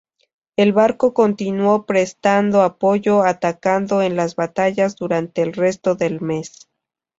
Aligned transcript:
El 0.55 0.73
barco 0.73 1.13
continuo 1.13 1.85
prestando 1.85 2.63
apoyo 2.63 3.21
atacando 3.21 4.01
en 4.01 4.15
las 4.15 4.35
batallas 4.35 4.95
durante 4.95 5.43
el 5.43 5.53
resto 5.53 5.93
del 5.93 6.21
mes. 6.21 6.67